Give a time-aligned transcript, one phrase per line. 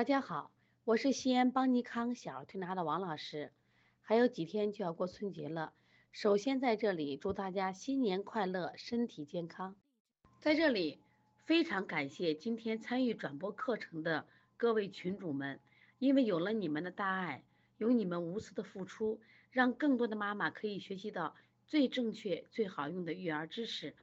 [0.00, 0.50] 大家好，
[0.84, 3.52] 我是西安邦尼康小儿推拿的王老师。
[4.00, 5.74] 还有几天就要过春节了，
[6.10, 9.76] 首先在这里祝大家新年快乐，身体健康。
[10.38, 11.00] 在这里
[11.44, 14.26] 非常感谢今天参与转播课程的
[14.56, 15.60] 各位群主们，
[15.98, 17.44] 因为有了你们的大爱，
[17.76, 19.20] 有你们无私的付出，
[19.50, 21.36] 让更多的妈妈可以学习到
[21.66, 23.94] 最正确、最好用的育儿知识，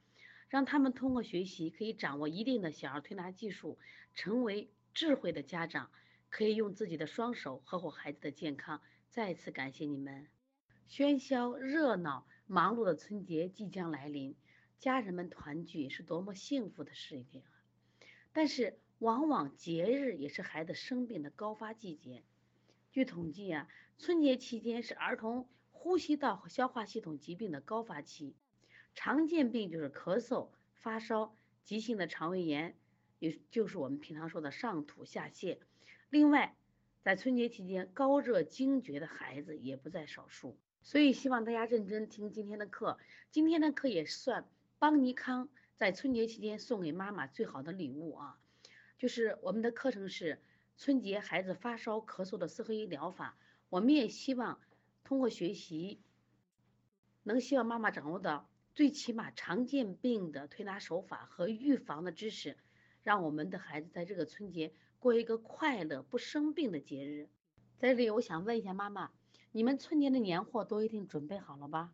[0.47, 3.79] 让他们通过学习可以掌握一定的小儿推拿技术，
[4.13, 4.69] 成为。
[4.97, 5.91] 智慧的家长
[6.27, 8.81] 可以用自己的双手呵护孩子的健康。
[9.11, 10.25] 再次感谢你们！
[10.89, 14.35] 喧嚣、热闹、忙碌的春节即将来临，
[14.79, 17.61] 家人们团聚是多么幸福的事情啊！
[18.33, 22.23] 但是，往往节日也是孩子生病的高发季节。
[22.91, 23.69] 据统计啊，
[23.99, 28.33] 春节期间是儿童呼吸道和消化系统疾病的高发期，
[28.95, 32.75] 常见病就是咳嗽、发烧、急性的肠胃炎。
[33.19, 35.57] 也就是我们平常说的上吐下泻，
[36.09, 36.55] 另外，
[37.01, 42.97] 在春节期间高热惊厥的孩子也不在少数，所以希望大家认真听今天的课。
[43.31, 48.39] 今天的课也算邦尼康在春节期间送给妈妈最好的礼物啊！
[48.97, 50.41] 就是我们的课程是
[50.77, 53.37] 春节孩子发烧咳嗽的四合一疗法，
[53.69, 54.59] 我们也希望
[55.03, 55.99] 通过学习，
[57.23, 62.57] 能希望妈妈掌握到最起码常见病的推拿手法和预防的知识。
[63.07, 67.29] 让我们的孩子在这个春节过一个快乐不生病的节日。
[67.77, 69.11] 在这里，我想问一下妈妈，
[69.53, 71.93] 你们春节的年货都一定准备好了吧？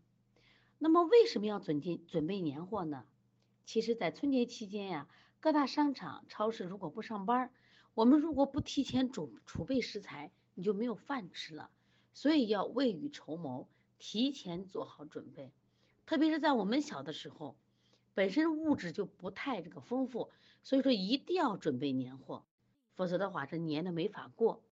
[0.79, 3.05] 那么为什么要准备准备年货呢？
[3.63, 5.07] 其实，在春节期间呀，
[5.39, 7.51] 各大商场、超市如果不上班，
[7.93, 11.69] 我们如果不提前储储备食材，你就没有饭吃了。
[12.15, 15.51] 所以要未雨绸缪，提前做好准备。
[16.07, 17.55] 特别是在我们小的时候。
[18.15, 20.29] 本身物质就不太这个丰富，
[20.63, 22.45] 所以说一定要准备年货，
[22.95, 24.63] 否则的话这年都没法过。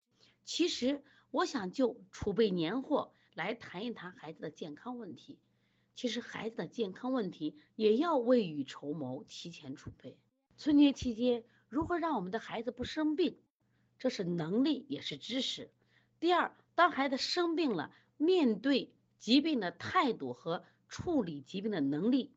[0.44, 5.38] 其实我想就储备年货来谈一谈孩子的健康问题。
[5.94, 10.16] 其实孩子的健康问题也要未雨绸缪，提前储备。
[10.56, 13.36] 春节期间如何让我们的孩子不生病，
[13.98, 15.70] 这是能力也是知识。
[16.18, 22.32] 第二，当孩子生病了，面对疾病的态度和处理疾病的能力。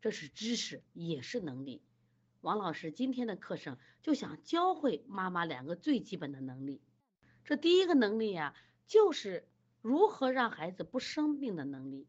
[0.00, 1.82] 这是知识，也是能力。
[2.44, 6.82] 王老师今天的课程就想教会妈妈两个最基本的能力。
[7.42, 8.54] 这第一个能力呀，
[8.86, 9.48] 就是
[9.80, 12.06] 如何让孩子不生病的能力。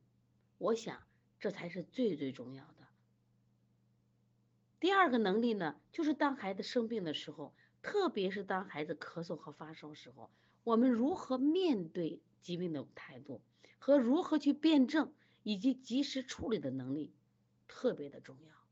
[0.58, 1.04] 我想
[1.40, 2.86] 这才是最最重要的。
[4.78, 10.30] 第二个能力呢，就是当孩子生病的时候，特别是当孩子咳嗽和发烧时候，
[10.66, 13.42] 我们如何面对疾病的态度
[13.80, 15.14] 和如何去辩证
[15.44, 17.14] 以及及时处理的能力。
[17.70, 18.65] 特别的重要。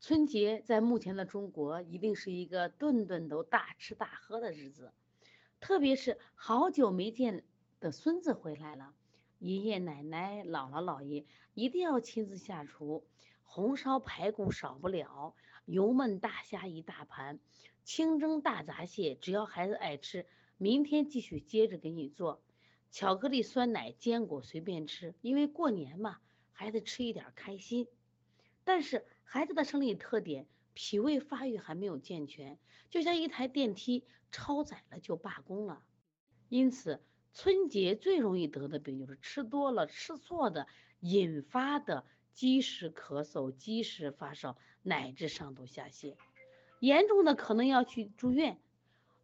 [0.00, 4.94] 春节在目前的中国一定是一个顿顿都大吃大喝的日子，
[5.60, 7.44] 特别是好久没见
[7.80, 8.94] 的孙子回来了，
[9.38, 13.04] 爷爷奶奶、姥姥姥爷一定要亲自下厨，
[13.42, 15.34] 红烧排骨少不了，
[15.66, 17.38] 油焖大虾一大盘，
[17.84, 20.24] 清蒸大闸蟹，只要孩子爱吃，
[20.56, 22.42] 明天继续接着给你做，
[22.90, 26.20] 巧克力、酸奶、坚果随便吃，因为过年嘛。
[26.52, 27.86] 孩子吃一点开心，
[28.64, 32.58] 但是孩子的生理特点，脾胃发育还没有健全，
[32.90, 34.02] 就像一台电梯
[34.32, 35.84] 超载了就罢工了。
[36.48, 37.00] 因此，
[37.32, 40.66] 春节最容易得的病就是吃多了、吃错的
[40.98, 46.16] 引发的积食咳嗽、积食发烧，乃至上吐下泻，
[46.80, 48.58] 严重的可能要去住院。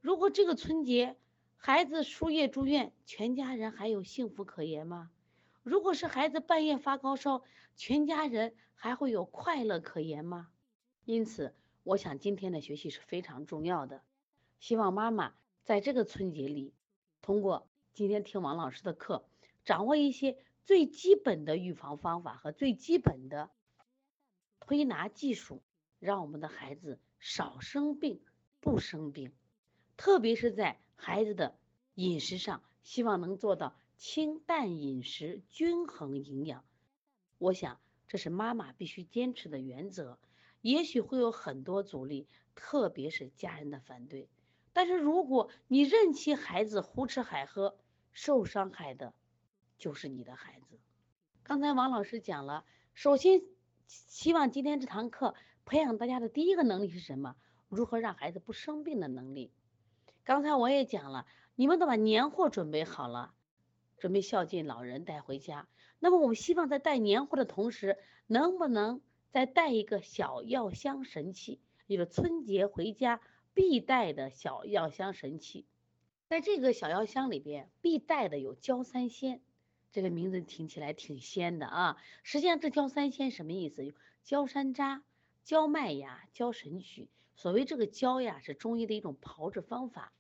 [0.01, 1.17] 如果这个春节
[1.57, 5.11] 孩子输液住院，全家人还有幸福可言吗？
[5.67, 7.43] 如果是孩子半夜发高烧，
[7.75, 10.49] 全家人还会有快乐可言吗？
[11.05, 14.05] 因此，我想今天的学习是非常重要的。
[14.61, 15.35] 希望妈妈
[15.65, 16.73] 在这个春节里，
[17.21, 19.29] 通过今天听王老师的课，
[19.65, 23.51] 掌握一些最基本的预防方法和最基本的
[24.61, 25.65] 推拿技术，
[25.99, 28.23] 让我们的孩子少生病、
[28.61, 29.33] 不生病。
[29.97, 31.59] 特别是在孩子的
[31.95, 33.77] 饮食上，希望能做到。
[33.97, 36.65] 清淡饮食，均衡营养，
[37.39, 40.19] 我想这是妈妈必须坚持的原则。
[40.61, 44.29] 也许会有很多阻力，特别是家人的反对。
[44.73, 47.79] 但是如果你任其孩子胡吃海喝，
[48.13, 49.15] 受伤害的
[49.79, 50.79] 就是你的孩子。
[51.43, 53.43] 刚才王老师讲了，首先
[53.87, 55.35] 希望今天这堂课
[55.65, 57.37] 培养大家的第一个能力是什么？
[57.69, 59.53] 如何让孩子不生病的能力。
[60.25, 63.33] 刚才我也讲了，你们都把年货准备好了。
[63.99, 69.01] 准备孝敬老人带回家，那么我们希望在带年货的同时，能不能
[69.31, 71.61] 再带一个小药箱神器？
[71.89, 73.21] 就是春节回家
[73.55, 75.65] 必带的小药箱神器。
[76.29, 79.41] 在这个小药箱里边，必带的有焦三仙，
[79.93, 81.97] 这个名字听起来挺仙的啊。
[82.23, 83.95] 实际上，这焦三仙什么意思？
[84.25, 85.03] 焦山楂、
[85.45, 87.09] 焦麦芽、焦神曲。
[87.37, 90.13] 所谓这个焦呀，是中医的一种炮制方法。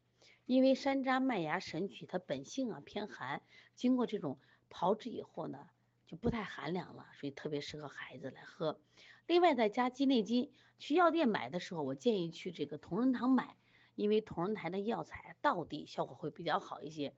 [0.46, 3.42] 因为山楂、麦芽、神曲它本性啊偏寒，
[3.74, 4.38] 经过这种
[4.70, 5.68] 炮制以后呢，
[6.06, 8.80] 就不太寒凉了，所以特别适合孩子来喝。
[9.26, 13.56] 另外再加鸡内金，去药店买的时候，我建议去这个同仁堂买，
[13.96, 17.12] 因为同仁堂的药材到底效果会比较好一些。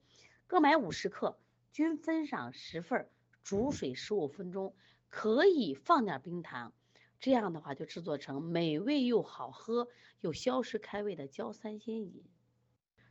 [0.47, 1.37] 各买五十克，
[1.71, 3.07] 均分上十份，
[3.43, 4.75] 煮水十五分钟，
[5.07, 6.73] 可以放点冰糖，
[7.19, 9.87] 这样的话就制作成美味又好喝
[10.19, 12.23] 又消食开胃的焦三仙饮。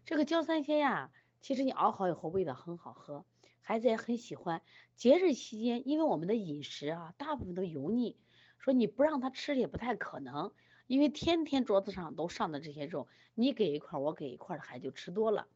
[0.09, 1.13] 这个焦三鲜呀，
[1.43, 3.27] 其实你熬好以后味道很好喝，
[3.61, 4.63] 孩子也很喜欢。
[4.97, 8.17] 节日期间，因为我们的饮食啊，大部分都油腻，
[8.57, 10.55] 说你不让他吃也不太可能，
[10.87, 15.47] 因为天天桌子上都上的这些肉，你给一块我给一块孩子就吃多了。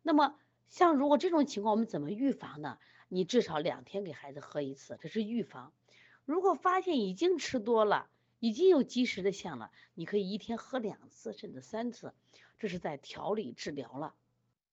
[0.00, 0.34] 那么
[0.70, 2.78] 像如果这种情况，我们怎么预防呢？
[3.08, 5.74] 你至少两天给孩子喝一次，这是预防。
[6.24, 8.08] 如果发现已经吃多了，
[8.38, 12.14] 已经有积食的象了，你可以一天喝两次甚至三次。
[12.60, 14.14] 这是在调理治疗了。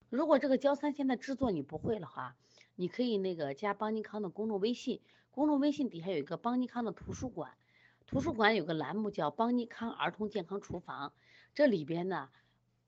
[0.10, 2.36] 如果这个焦三仙的制作你不会的话，
[2.76, 5.02] 你可以那个加邦尼康的公众微信，
[5.32, 7.54] 公众微信底下有一个邦尼康的图书馆，
[8.06, 11.14] 图书馆有个栏目叫邦尼康儿童健康厨房，
[11.56, 12.30] 这里边呢，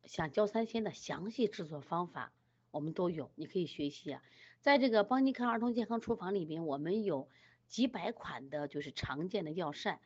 [0.03, 2.31] 像焦三仙的详细制作方法
[2.71, 4.21] 我们都有，你可以学习啊。
[4.59, 7.29] 在这个邦尼康儿童健康厨房里边，我们有
[7.67, 10.01] 几百款的就是常见的药膳，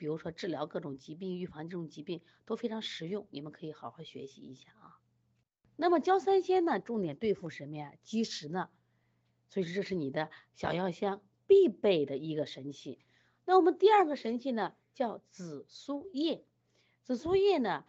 [0.00, 4.98] 比如说治疗各种疾病、预防这种疾病都非常实用，你们可以好好学习一下啊。
[5.76, 7.92] 那么焦三仙呢，重点对付什么呀？
[8.02, 8.70] 积食呢。
[9.50, 12.98] 所以说这是你的小药箱必备的一个神器。
[13.44, 16.46] 那我们第二个神器呢，叫紫苏叶。
[17.02, 17.84] 紫苏叶呢，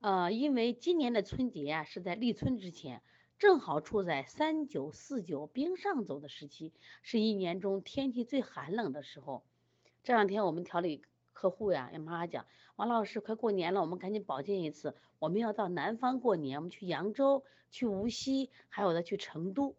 [0.00, 3.02] 呃，因为今年的春节啊是在立春之前，
[3.38, 6.72] 正好处在三九四九冰上走的时期，
[7.02, 9.44] 是一年中天气最寒冷的时候。
[10.02, 11.02] 这两天我们调理。
[11.40, 12.44] 客户呀，跟妈妈讲，
[12.76, 14.94] 王老师快过年了，我们赶紧保健一次。
[15.18, 19.74] 我们要到南方过年，我们去扬州、去无锡，还有的去成都。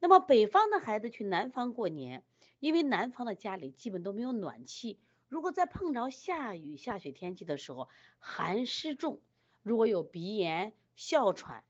[0.00, 2.24] 那么北方的孩子去南方过年，
[2.58, 4.98] 因为南方的家里基本都没有暖气，
[5.28, 7.88] 如果再碰着下雨下雪天气的时候，
[8.18, 9.20] 寒湿重，
[9.62, 11.62] 如果有鼻炎、哮喘、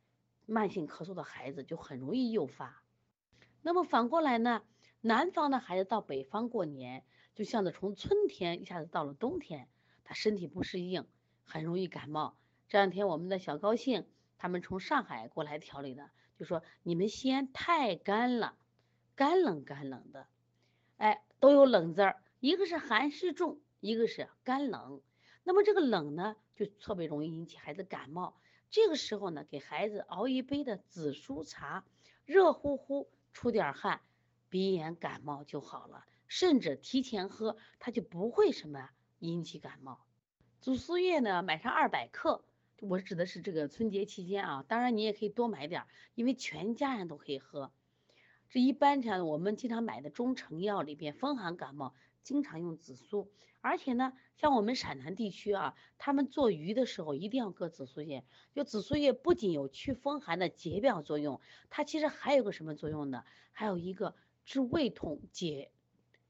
[0.46, 2.82] 慢性咳嗽的孩子就很容易诱发。
[3.60, 4.62] 那么反过来呢，
[5.02, 7.04] 南方的孩子到北方过年。
[7.36, 9.68] 就像是从春天一下子到了冬天，
[10.04, 11.04] 他身体不适应，
[11.44, 12.34] 很容易感冒。
[12.66, 14.06] 这两天我们的小高兴，
[14.38, 18.56] 他们从上海过来调理的，就说你们西安太干了，
[19.14, 20.26] 干冷干冷的，
[20.96, 25.02] 哎，都有冷字儿，一个是寒湿重，一个是干冷。
[25.44, 28.34] 那么这个冷呢，就特别容易引起孩子感冒。
[28.70, 31.84] 这个时候呢，给孩子熬一杯的紫苏茶，
[32.24, 34.00] 热乎乎，出点汗，
[34.48, 36.06] 鼻炎感冒就好了。
[36.28, 40.04] 甚至提前喝，它就不会什么引起感冒。
[40.60, 42.44] 紫苏叶呢，买上二百克，
[42.80, 44.64] 我指的是这个春节期间啊。
[44.66, 45.84] 当然你也可以多买点，
[46.14, 47.72] 因为全家人都可以喝。
[48.48, 53.30] 这一般像我们经常买的中成药里边，风寒感冒经常用紫苏。
[53.60, 58.24] 而且呢，像我们陕南地区啊，他们做鱼的时候一定要搁紫苏叶。
[58.54, 63.24] 就紫苏叶不仅有祛风寒的解表作用，它其实还有个什么作用呢？
[63.50, 65.72] 还有一个治胃痛解。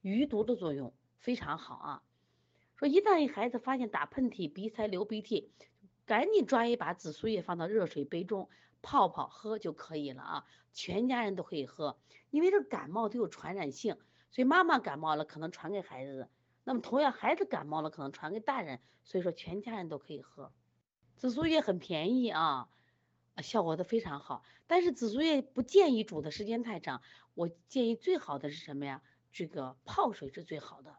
[0.06, 2.02] 余毒的作用非常好啊！
[2.76, 5.50] 说一旦一孩子发现打喷嚏、鼻塞、流鼻涕，
[6.04, 8.48] 赶紧抓一把紫苏叶放到热水杯中
[8.82, 10.44] 泡泡喝就可以了啊！
[10.72, 11.98] 全家人都可以喝，
[12.30, 13.96] 因为这感冒都有传染性，
[14.30, 16.28] 所以妈妈感冒了可能传给孩子，
[16.62, 20.52] 那么同样孩子感冒了可能传给大人，所以说全家人都可以喝。
[21.16, 22.68] 紫苏叶很便宜啊，
[23.38, 24.44] 效果都非常好。
[24.68, 27.02] 但是紫苏叶不建议煮的时间太长，
[27.34, 29.02] 我建议最好的是什么呀？
[29.37, 30.97] 这个泡水是最好的，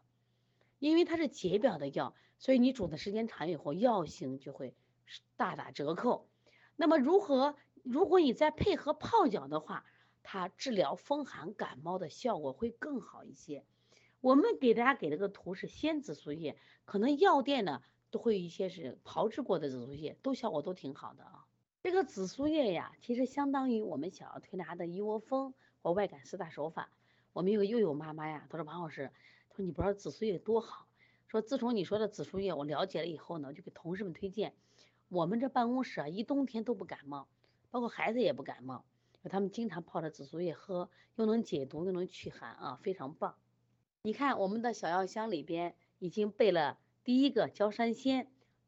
[0.78, 4.76] 因为它是解表的药，所以你煮的时间长以后，药性就会
[5.36, 6.28] 大打折扣。
[6.76, 7.56] 那么如何？
[7.82, 9.84] 如果你再配合泡脚的话，
[10.22, 13.64] 它治疗风寒感冒的效果会更好一些。
[14.20, 21.44] 我们给大家给了个图是鲜紫苏叶，可能药店呢都会有一些是炮制过的紫苏叶，都效果都挺好的啊。
[21.82, 26.92] 这个紫苏叶呀，其实相当于我们想要推拿的一窝蜂或外感四大手法。
[27.38, 29.12] 我们有个又有妈妈呀，她说王老师，
[29.48, 30.88] 她说你不知道紫苏叶多好，
[31.28, 34.54] 说自从你说的紫苏叶我了解了以后呢，就给同事们推荐。
[35.08, 37.28] 我们这办公室啊，一冬天都不感冒，
[37.70, 38.84] 包括孩子也不感冒，
[39.30, 43.36] 他们经常泡着紫苏叶喝，又能解毒又能驱寒啊，非常棒。
[44.02, 48.26] 你看我们的小药箱里边已经备了第一个焦山仙，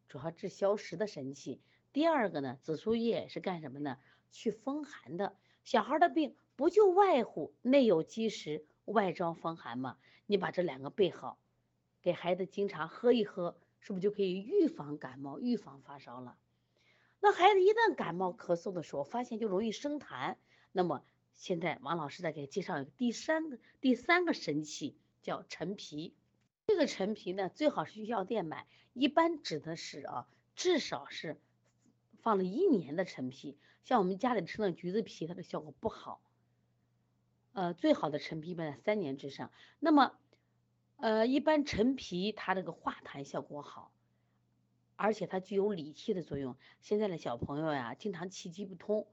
[0.08, 1.58] 主要治消食的神器；
[1.92, 3.98] 第二个呢，紫苏叶是干什么呢？
[4.30, 5.34] 去风寒的。
[5.64, 9.96] 小孩的病不就外乎内有积食，外招风寒吗？
[10.26, 11.38] 你把这两个备好，
[12.02, 16.36] 给孩子经常喝一喝，是不是就可以预防感冒、预防发烧了？
[17.18, 20.36] 那孩子一旦感冒咳嗽的时候，发现就容易生痰。
[20.70, 21.02] 那么
[21.32, 26.14] 现在王老师再给介绍第三个第三个神器，叫陈皮。
[26.66, 31.40] 这个陈皮呢，最好是去药店买，一般指的是啊，至少是
[32.18, 33.56] 放了一年的陈皮。
[33.82, 36.20] 像我们家里吃的橘子皮，它的效果不好。
[37.52, 39.50] 呃，最好的陈皮呢，三年之上。
[39.80, 40.12] 那么，
[40.96, 43.92] 呃，一般陈皮它这个化痰效果好，
[44.94, 46.56] 而且它具有理气的作用。
[46.80, 49.08] 现在的小朋友呀，经常气机不通，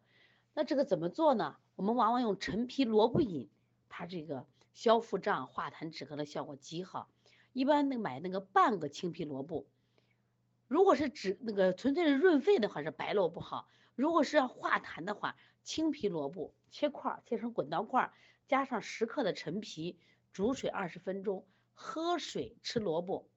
[0.54, 1.58] 那这个怎么做呢？
[1.76, 3.50] 我们往往用陈皮萝卜饮，
[3.90, 7.10] 它这个消腹胀、化痰止咳的效果极好。
[7.54, 9.66] 一般那买那个半个青皮萝卜，
[10.68, 13.68] 如果是止那个纯粹是润肺的话，是白萝卜好。
[13.96, 18.12] 如果是要化痰的话，青皮萝卜切块，切成滚刀块，
[18.48, 19.98] 加上十克的陈皮，
[20.34, 23.30] 煮水二十分钟，喝水吃萝卜。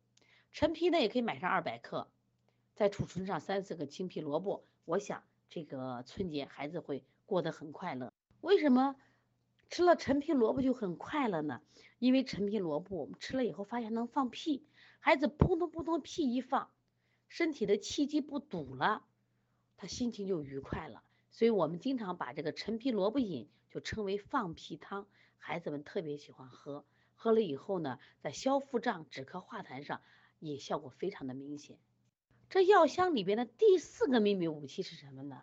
[0.52, 2.10] 陈皮呢也可以买上二百克，
[2.74, 4.64] 再储存上三四个青皮萝卜。
[4.84, 8.12] 我想这个春节孩子会过得很快乐。
[8.40, 8.96] 为什么
[9.68, 11.60] 吃了陈皮萝卜就很快乐呢？
[11.98, 14.66] 因为陈皮萝卜我们吃了以后发现能放屁，
[14.98, 16.70] 孩子扑通扑通屁一放，
[17.28, 19.04] 身体的气机不堵了。
[19.76, 25.06] 他心情就愉快了，所以我们经常把这个陈皮萝卜饮就称为放屁汤，
[25.38, 26.84] 孩子们特别喜欢喝。
[27.14, 30.00] 喝了以后呢，在消腹胀、止咳化痰上
[30.38, 31.78] 也效果非常的明显。
[32.48, 35.42] 这药箱里边的第四个秘密武器是什么呢？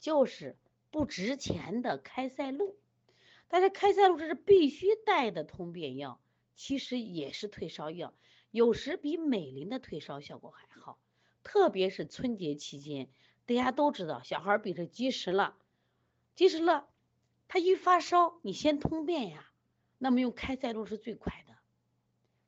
[0.00, 0.56] 就是
[0.90, 2.76] 不值钱的开塞露。
[3.46, 6.20] 但是开塞露这是必须带的通便药，
[6.54, 8.12] 其实也是退烧药，
[8.50, 10.98] 有时比美林的退烧效果还好，
[11.42, 13.08] 特别是春节期间。
[13.48, 15.56] 大家都知道，小孩儿比这积食了，
[16.34, 16.86] 积食了，
[17.48, 19.50] 他一发烧，你先通便呀。
[19.96, 21.54] 那么用开塞露是最快的，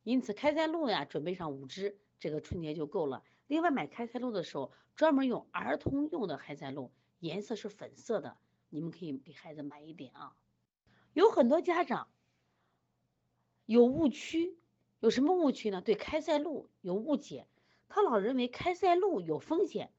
[0.02, 3.25] 因此开塞露呀，准备上五支，这个春节就够了。
[3.47, 8.37] 另外买开塞露的时候，专门用儿童用的开塞露，颜色是粉色的，
[8.69, 10.37] 你们可以给孩子买一点啊。
[11.14, 12.09] 有很多家长
[13.64, 14.59] 有误区，
[14.99, 15.80] 有什么误区呢？
[15.80, 17.47] 对开塞露有误解，
[17.88, 19.90] 他老认为开塞露有风险。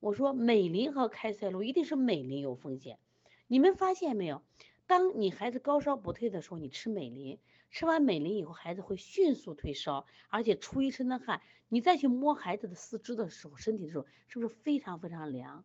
[0.00, 2.98] 我说美林和开塞露一定是美林有风险，
[3.46, 4.42] 你们发现没有？
[4.86, 7.38] 当你孩子高烧不退的时候，你吃美林，
[7.70, 11.42] 吃完美林以后，孩子会迅速退烧，而且出一身的汗。
[11.68, 15.64] 你再去摸孩子的四肢的时候，身体的时候，是不是非常非常凉？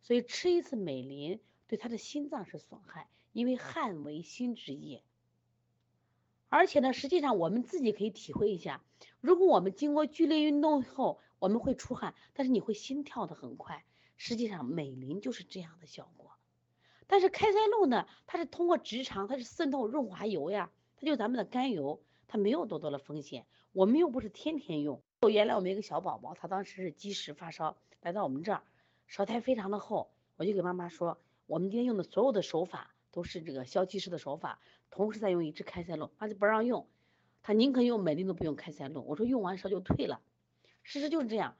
[0.00, 5.02] 所以吃一次美林对他的心脏是损害，因为汗为心之液。
[6.48, 8.82] 而且呢，实际上我们自己可以体会一下，
[9.20, 13.84] 如果我们经过剧烈运动后，我们会出汗，但是你会心跳的很快。
[14.16, 16.30] 实际上美林就是这样的效果。
[17.06, 23.44] 但是开塞露呢，它是通过直肠，它是渗透润滑油呀，它就咱们的甘油，它没有多多的风险。
[23.72, 25.02] 我们又不是天天用。
[25.30, 28.62] 原来我们一个小宝宝，他当时是积食发烧，来到我们这儿，
[29.06, 36.86] 舌苔非常的厚，我就给妈妈说，我们今天用的所有的手法都是这个消积食的手法，同时再用一支开塞露，妈就不让用，
[37.42, 39.02] 他宁可用美林都不用开塞露。
[39.02, 40.22] 我说用完烧就退了。
[40.84, 41.56] 事实就是这样，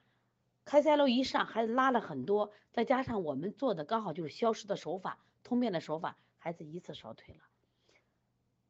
[0.66, 7.40] 开塞露一上，孩子拉了很多，再加上我们做的刚好就是消食的手法、通便的手法，孩子一次烧退了。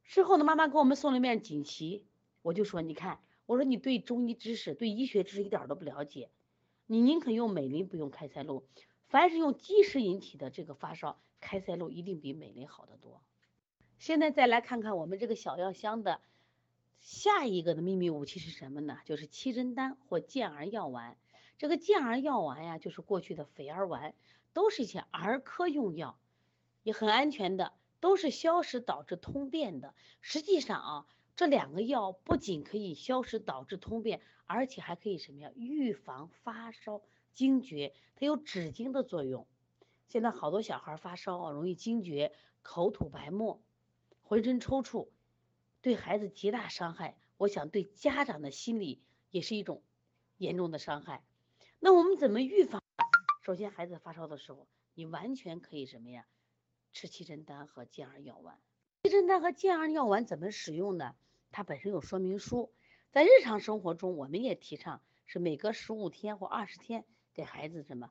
[0.04, 2.06] 事后呢，妈妈给我们送了一面锦旗，
[2.40, 6.30] 我就说，你看，我说你对中医知识、对医学知识一点都不了解，
[6.87, 8.64] 你宁可用美林不用开塞露。
[9.08, 13.23] 凡是用积食引起的这个发烧，开塞露一定比美林好得多。
[13.99, 16.20] 现在再来看看我们这个小药箱的。
[17.00, 18.98] 下一个的秘密武器是什么呢？
[19.04, 21.16] 就是七珍丹或健儿药丸。
[21.58, 24.14] 这个健儿药丸呀，就是过去的肥儿丸，
[24.52, 26.18] 都是一些儿科用药，
[26.82, 29.94] 也很安全的，都是消食导致通便的。
[30.20, 35.50] 实际上啊，这两个药不仅可以消食导致通便，而且还可以什么呀？
[35.54, 39.46] 预防发烧惊厥，它有止惊的作用。
[40.08, 42.32] 现在好多小孩发烧啊，容易惊厥、
[42.62, 43.60] 口吐白沫、
[44.22, 45.08] 浑身抽搐。
[45.84, 49.82] 对孩子极大伤害，我想对家长的心理也是一种
[50.38, 51.22] 严重的伤害。
[51.78, 52.82] 那我们怎么预防？
[53.42, 56.24] 首先，孩子发烧的时候，你完全可以什么呀？
[56.94, 58.58] 吃七珍丹和健儿药丸。
[59.02, 61.14] 七珍丹和健儿药丸怎么使用呢？
[61.50, 62.72] 它本身有说明书。
[63.10, 68.10] 在日常生活中，我们也提倡是每隔十五天或二十天给孩子什么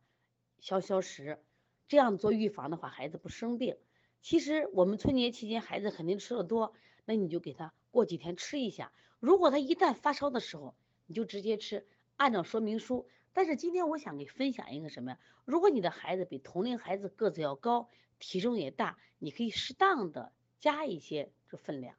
[0.60, 1.44] 消消食，
[1.88, 3.80] 这样做预防的话，孩子不生病。
[4.22, 6.76] 其实我们春节期间孩子肯定吃的多。
[7.06, 15.20] 那你就给他过几天吃一下，如果他一旦发烧的时候，你就直接吃，按照说明书，但是今天我想给分享一个什么呀？
[15.46, 21.96] 如果你的孩子比同龄孩子个子要高，体重也大，你可以适当的加一些这分量。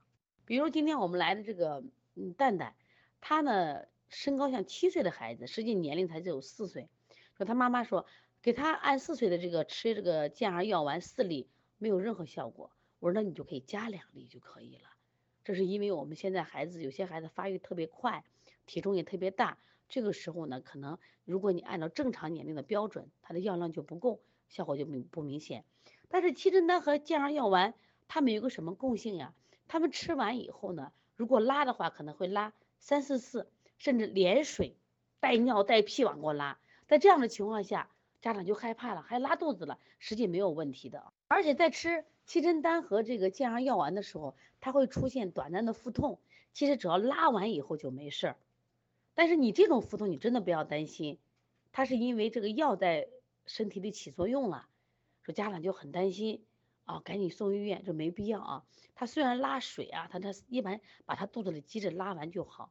[0.47, 1.85] 比如今天我们来的这个
[2.15, 2.75] 嗯蛋蛋，
[3.21, 6.89] 他呢身高像七岁的孩子，实际年龄才只有四岁。
[7.37, 8.07] 说他妈妈说
[8.41, 12.71] 给他按四岁的这个吃这个健儿药丸四粒，没有任何效果。
[13.01, 14.94] 我说那你就可以加两粒就可以了。
[15.45, 18.25] 这是因为我们现在孩子有些孩子发育特别快，
[18.67, 19.59] 体重也特别大。
[19.89, 25.65] 这个时候呢，可能如果你按照正常年龄的标准，它的药量就不够，效果就明不明显。
[26.09, 27.75] 但是七珍丹和健儿药丸，
[28.09, 29.35] 它们有个什么共性呀？
[29.69, 34.77] 他们吃完以后呢，如果拉的话，可能会拉三四次，甚至连水
[35.21, 36.59] 带尿带屁往过拉。
[36.87, 41.13] 在这样的情况下，家长就害怕了，还拉肚子了，实际没有问题的。
[41.29, 46.19] 而且在吃七珍丹和这个健儿药丸的时候，它会出现短暂的腹痛，
[46.53, 48.37] 其实只要拉完以后就没事儿。
[49.15, 51.19] 但是你这种腹痛，你真的不要担心，
[51.71, 53.09] 它是因为这个药在
[53.47, 54.67] 身体里起作用了。
[55.23, 56.45] 说家长就很担心
[56.85, 58.65] 啊，赶紧送医院，这没必要啊。
[58.95, 62.71] 他虽然拉水啊，他他一般把他肚子里积着拉完就好。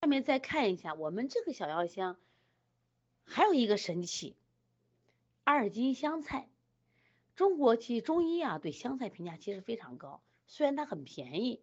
[0.00, 2.18] 下面再看一下我们这个小药箱，
[3.24, 4.36] 还有一个神器，
[5.42, 6.48] 二斤香菜。
[7.36, 11.62] 中国其实中医啊对香菜评价其实非常高，虽然它很便宜。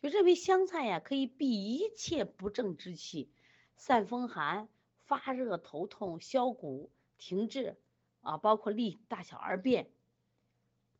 [0.00, 3.30] 就认为香菜呀可以避一切不正之气，
[3.76, 7.76] 散风寒、发热、头痛、消谷、停滞
[8.22, 9.90] 啊，包括利大小二便，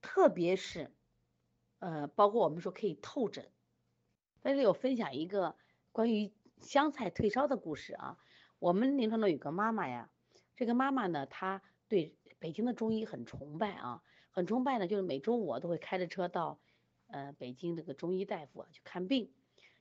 [0.02, 0.92] 特别是
[1.78, 3.50] 呃，包括我们说可以透疹。
[4.42, 5.56] 在这里我分享一个
[5.92, 8.18] 关于香菜退烧的故事啊。
[8.58, 10.10] 我们临床中有个妈妈呀，
[10.56, 16.58] 这个妈妈呢，她对北京的中医很崇拜啊，很崇拜呢，就是每周五都会开着车到。
[17.12, 19.32] 呃，北京这个中医大夫去看病，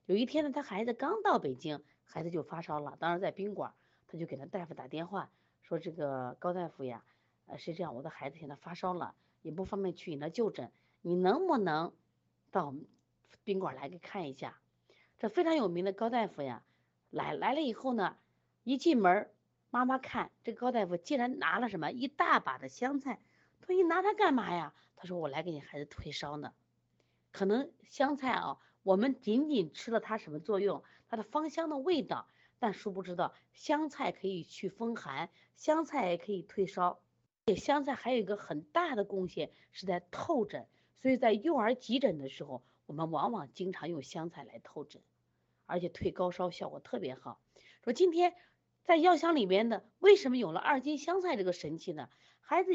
[0.08, 3.72] 有一天呢，他孩子刚到北京，孩子就发烧了，当时在宾馆，
[4.08, 5.30] 他就给他大夫打电话
[5.62, 7.06] 说：“这个高大夫呀，
[7.46, 9.14] 呃，是这样，我的孩子现在发烧了，
[9.44, 10.72] 也不方便去你那就诊，
[11.04, 11.94] 你能不能
[12.50, 12.88] 到我们
[13.44, 14.60] 宾馆来给看一下？”
[15.20, 16.64] 这非常有名的高大夫呀，
[17.12, 18.18] 来来了以后呢，
[18.64, 19.30] 一进门，
[19.70, 23.20] 妈妈看这高大夫竟然拿了什么一大把的香菜，
[23.70, 26.54] 说：“你拿它干嘛呀？”他说：“我来给你孩子退烧呢。”
[27.32, 30.84] 可能香菜啊，我们仅仅吃了它什么作用？
[31.08, 32.28] 它的芳香的味道，
[32.58, 37.00] 但殊不知道香菜可以去风寒，香菜也可以退烧，
[37.46, 40.66] 且香菜还有一个很大的贡献是在透疹，
[41.02, 45.02] 所以在幼儿急诊的时候，我们往往经常用香菜来透疹，
[45.68, 47.40] 而且退高烧效果特别好。
[47.84, 48.34] 说今天
[48.84, 52.10] 在药箱里边的为什么有了二斤香菜这个神器呢？
[52.40, 52.72] 孩子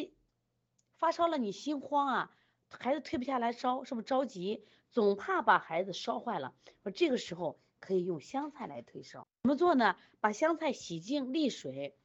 [0.97, 2.31] 发烧了，你心慌啊？
[2.69, 4.65] 孩子退不下来烧，是不是着急？
[4.91, 6.55] 总怕把孩子烧坏了。
[6.83, 9.27] 我这个时候可以用香菜来退烧。
[9.43, 9.97] 怎么做呢？
[10.21, 11.97] 把香菜洗净沥水，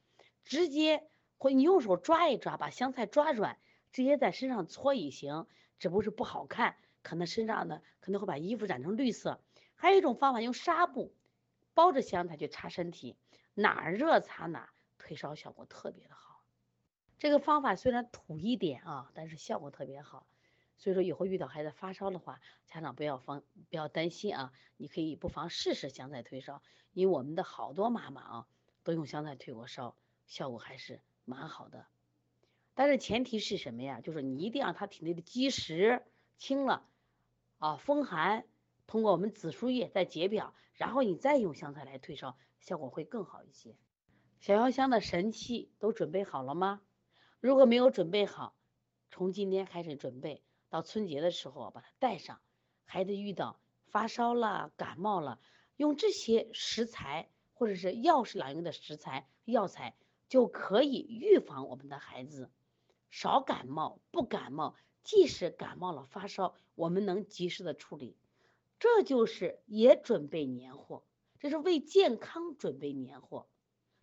[0.44, 3.58] 直接或你用手抓一抓，把香菜抓软，
[3.92, 5.46] 直接在身上搓也行。
[5.78, 9.40] 只不过是不好看，可能身上呢可能会把衣服染成绿色。
[9.74, 11.14] 还有一种方法，用纱布
[11.74, 13.16] 包着香菜去擦身体，
[13.54, 16.29] 哪热擦哪，退烧效果特别的好。
[17.20, 20.26] 这个方法虽然土一点啊，但是效果特别好。
[20.78, 26.62] 所以说以后遇到孩子发烧的话，家长不要放不要担心啊，你可以不妨试试香菜退烧，
[26.94, 28.46] 因为我们的好多妈妈啊
[28.84, 29.94] 都用香菜退过烧，
[30.26, 31.84] 效果还是蛮好的。
[32.72, 34.00] 但是前提是什么呀？
[34.00, 36.02] 就是你一定让他体内的积食
[36.38, 36.88] 清了
[37.58, 38.46] 啊，风寒
[38.86, 43.76] 通过我们紫苏叶再解表，然后你再用香菜来退烧，效果会更好一些。
[44.38, 46.80] 小药箱的神器都准备好了吗？
[47.40, 48.54] 如果没有准备好，
[49.10, 50.42] 从今天开始准备。
[50.68, 52.40] 到春节的时候把它带上，
[52.84, 55.40] 孩子遇到发烧了、感冒了，
[55.76, 59.96] 用这些食材或者是药食两用的食材药材，
[60.28, 62.50] 就可以预防我们的孩子
[63.10, 64.76] 少感冒、不感冒。
[65.02, 68.18] 即使感冒了、发烧，我们能及时的处理。
[68.78, 71.02] 这就是也准备年货，
[71.38, 73.48] 这是为健康准备年货，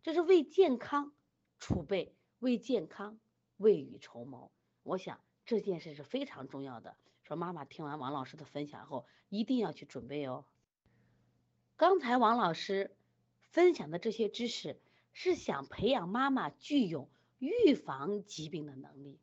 [0.02, 1.14] 这是为健康
[1.60, 3.20] 储备、为健康
[3.58, 4.52] 未雨绸缪。
[4.84, 5.20] 我想。
[5.50, 6.98] 这件事是非常重要的。
[7.24, 10.44] 说妈妈听完王老师的分享后，一定要去准备哦。
[11.78, 12.98] 刚才王老师
[13.40, 14.78] 分享的这些知识，
[15.14, 19.22] 是想培养妈妈具有预防疾病的能力。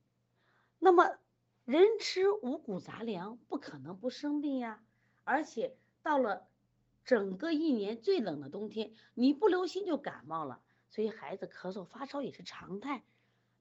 [0.79, 1.19] 那么，
[1.67, 4.83] 人吃五谷杂粮，不可能不生病呀。
[5.25, 6.49] 而且到了
[7.05, 13.05] 整个一年最冷的冬天，你不留心就感冒了，所以孩子咳嗽发烧也是常态。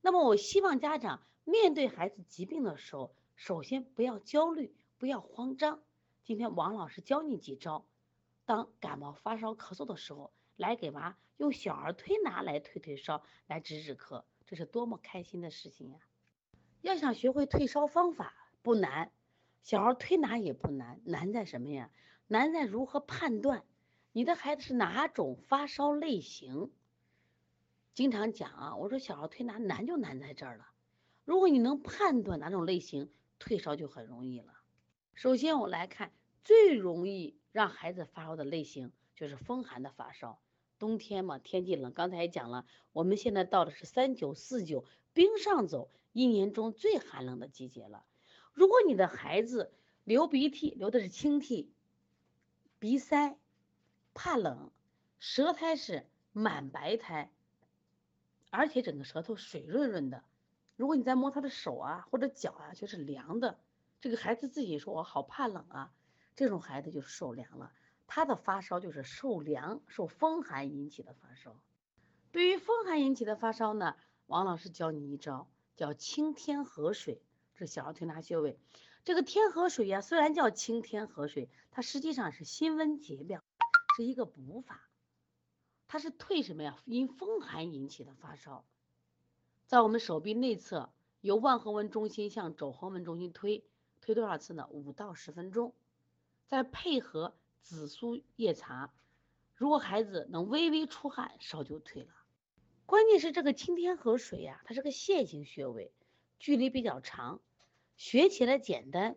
[0.05, 1.23] 那么，我希望家长。
[1.45, 5.81] 面对孩子疾病的时候，首先不要焦虑，不要慌张。
[6.25, 7.85] 今天王老师教你几招，
[8.43, 15.99] 当感冒、发烧、咳嗽的时候，来给娃用小儿推拿来退退烧，来止止咳，这是多么开心的事情呀！
[16.81, 19.09] 要想学会退烧方法不难，
[19.61, 21.89] 小儿推拿也不难，难在什么呀？
[22.27, 23.63] 难在如何判断
[24.11, 26.73] 你的孩子是哪种发烧类型。
[27.93, 30.67] 经常讲啊，我说小儿推拿难就难在这儿了。
[31.25, 34.53] 如果你能判断哪种类型，退烧就很容易了。
[35.13, 36.11] 首先我来看
[36.43, 40.39] 最容易让孩子发烧的类型，就是风寒的发烧。
[40.79, 48.05] 冬天嘛，天气冷，刚才也讲了，我们现在到的是三九四九冰上走，一年中最寒冷的季节了。
[48.53, 49.71] 如果你的孩子
[50.03, 51.71] 流鼻涕流的是清涕，
[52.79, 53.37] 鼻塞，
[54.15, 54.71] 怕冷，
[55.19, 57.31] 舌苔是满白苔。
[58.55, 60.23] 而且整个舌头水润润的，
[60.75, 63.59] 如果你再摸他的手啊或者脚啊，就是凉的。
[63.99, 65.91] 这个孩子自己说：“我好怕冷啊。”
[66.37, 67.71] 这种孩子就受凉了，
[68.05, 71.59] 他的发烧就是受凉、受风寒引起的发烧。
[72.31, 73.95] 对于风寒引起的发烧呢，
[74.27, 77.23] 王老师教你一招，叫清天河水，
[77.55, 78.59] 这小儿推拿穴位。
[79.03, 83.43] 这个天河水呀，虽然叫清天河水，它实际上是辛温解表，
[83.97, 84.87] 是一个补法。
[85.87, 86.81] 它是退什么呀？
[86.85, 88.65] 因风寒引起的发烧，
[89.65, 90.91] 在我们手臂内侧
[91.21, 93.63] 由腕横纹中心向肘横纹中心推，
[94.01, 94.67] 推多少次呢？
[94.71, 95.73] 五到十分钟，
[96.47, 98.93] 再配合紫苏叶茶，
[99.55, 102.09] 如果孩子能微微出汗，烧就退了。
[102.85, 105.93] 关键是这个清天河水呀，它是个线性穴位，
[106.39, 107.39] 距离比较长，
[107.95, 109.15] 学起来简单，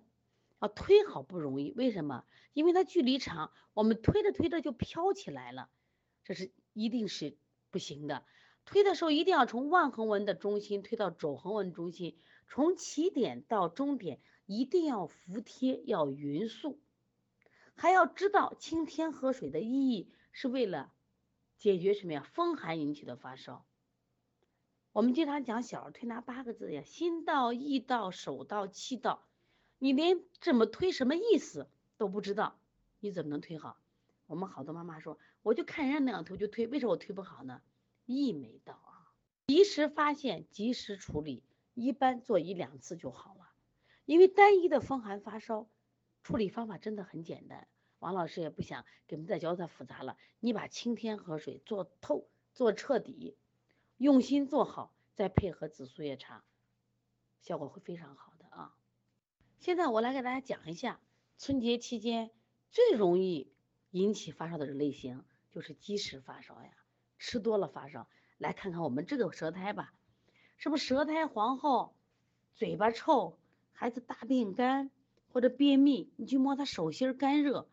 [0.61, 1.73] 啊，推好不容易。
[1.73, 2.25] 为什么？
[2.53, 5.69] 因为它距离长，我们推着推着就飘起来了，
[6.27, 6.51] 这是。
[6.79, 7.39] 一定是
[7.71, 8.23] 不行的，
[8.67, 16.79] 推的时候一定要从腕横纹的中心推到肘横纹中心，从起点到终点一定要服帖，要匀速，
[17.77, 20.93] 还要知道清天河水的意义是为了
[21.57, 22.29] 解决什么呀？
[22.35, 23.65] 风寒引起的发烧。
[24.93, 29.27] 我们经常讲小儿推拿八个字呀，心到、意到、手到、气到，
[29.79, 32.61] 你连怎么推什么意思都不知道，
[33.01, 33.79] 你怎么能推好？
[34.27, 37.63] 我们好多妈妈说，我就看人家那样推就推，为什么我推不好呢？
[38.07, 39.13] 意没到啊！
[39.47, 43.51] 及时发现，及时处理，一般做一两次就好了。
[44.05, 45.69] 因为单一的风寒发烧，
[46.23, 47.69] 处理方法真的很简单。
[47.99, 53.37] 王老师也不想给你们再教太复杂了，你把清天河水做透、做彻底，
[53.97, 56.45] 用心做好，再配合紫苏叶茶，
[57.41, 58.77] 效果会非常好的啊！
[59.59, 61.01] 现在我来给大家讲一下，
[61.39, 62.31] 春节期间
[62.71, 63.53] 最容易。
[63.91, 66.71] 引起发烧的这类型就是积食发烧呀，
[67.19, 68.09] 吃多了发烧。
[68.39, 69.95] 来看看我们这个舌苔吧，
[70.59, 71.95] 是不是舌苔黄厚，
[72.55, 73.39] 嘴巴臭，
[73.73, 74.91] 孩子大便干
[75.33, 76.13] 或者便秘？
[76.17, 77.69] 你去摸他手心干热，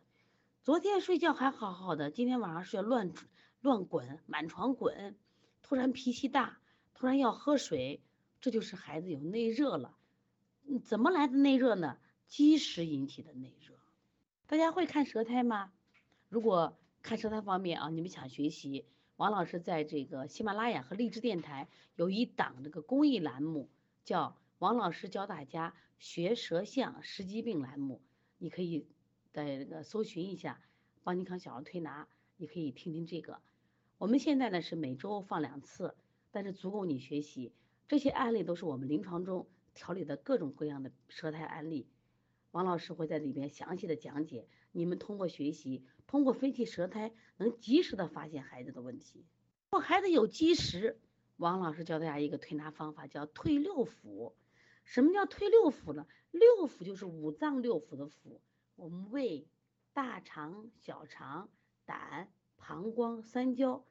[0.62, 3.12] 昨天睡觉还好好的，今天晚上睡乱
[3.60, 5.16] 乱滚，满床滚，
[5.62, 6.58] 突然脾气大，
[6.94, 8.02] 突然要喝水，
[8.40, 9.96] 这就是孩子有内热了。
[10.82, 11.98] 怎么来的内热呢？
[12.26, 13.74] 积食引起的内热。
[14.46, 15.72] 大家会看舌苔吗？
[16.34, 23.70] 如果看舌苔方面啊，你们想学习，王老师在这个喜马拉雅和荔枝电台有一档这个公益栏目，
[24.02, 28.02] 叫王老师教大家学舌象识疾病栏目，
[28.38, 28.84] 你可以
[29.30, 30.60] 在这个搜寻一下
[31.04, 33.40] 邦尼康小儿推拿，你可以听听这个。
[33.96, 35.94] 我们现在呢是每周放两次，
[36.32, 37.52] 但是足够你学习。
[37.86, 41.86] 这些案例都是我们临床中调理的各种各样的舌苔案例，
[42.50, 44.48] 王老师会在里边详细的讲解。
[44.76, 49.24] 你们通过学习，通过分析舌苔，能及时的发现孩子的问题。
[49.70, 51.00] 如果孩子有积食，
[51.36, 54.32] 王老师教大家一个推拿方法，叫退六腑。
[54.82, 56.08] 什么叫退六腑呢？
[56.32, 58.40] 六腑就是五脏六腑的腑。
[58.74, 59.46] 我们胃、
[59.92, 61.48] 大肠、小肠、
[61.84, 63.86] 胆、膀胱、三焦，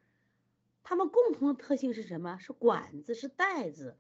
[0.84, 2.38] 它们共同的特性是什么？
[2.39, 3.98] 是管子，是袋子。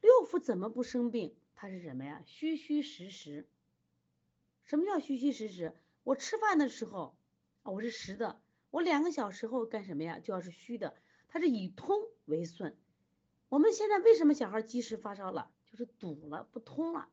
[0.00, 1.34] 六腑怎么不生病？
[1.56, 2.22] 它是什么呀？
[2.24, 3.48] 虚虚实实。
[4.62, 5.74] 什么叫虚虚实实？
[6.08, 7.14] 我吃饭的时候，
[7.64, 8.40] 啊，我是实的。
[8.70, 10.18] 我两个小时后干什么呀？
[10.18, 10.96] 就要是虚的。
[11.28, 12.74] 它是以通为顺。
[13.50, 15.50] 我们现在为什么小孩积食发烧了？
[15.66, 17.10] 就是堵了，不通了。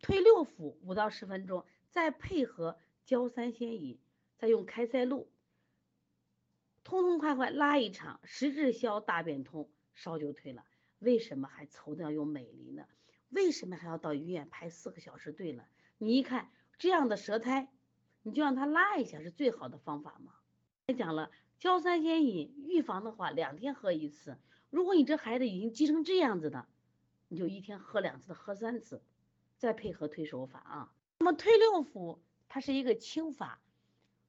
[0.00, 3.98] 推六腑五到十分钟，再配合焦三仙饮，
[4.38, 5.28] 再用开塞露，
[6.82, 10.64] 痛痛快快拉一场，食滞消，大便通，烧就退了。
[10.98, 12.86] 为什么还愁的要用美林呢？
[13.28, 15.62] 为什么还要到医院排四个小时队呢？
[15.98, 17.68] 你一看这样的舌苔。
[18.22, 20.32] 你就让他拉一下是最好的方法嘛。
[20.86, 24.36] 也讲了，焦三仙饮预防的话，两天喝一次。
[24.70, 26.66] 如果你这孩子已经积成这样子的，
[27.28, 29.02] 你就一天喝两次，喝三次，
[29.56, 30.92] 再配合推手法啊。
[31.18, 33.60] 那么推六腑，它是一个轻法，